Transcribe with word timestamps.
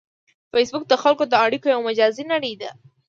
فېسبوک 0.51 0.83
د 0.89 0.93
خلکو 1.03 1.23
د 1.29 1.33
اړیکو 1.45 1.67
یو 1.73 1.81
مجازی 1.89 2.23
نړۍ 2.33 2.53
ده 2.61 2.69